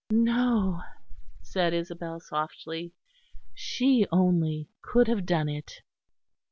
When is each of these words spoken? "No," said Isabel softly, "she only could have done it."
"No," 0.09 0.81
said 1.43 1.75
Isabel 1.75 2.19
softly, 2.19 2.91
"she 3.53 4.07
only 4.11 4.67
could 4.81 5.07
have 5.07 5.27
done 5.27 5.47
it." 5.47 5.83